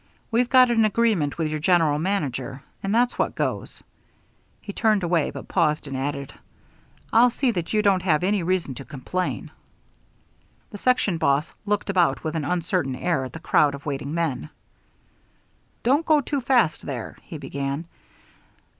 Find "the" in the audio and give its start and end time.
10.71-10.79, 13.33-13.39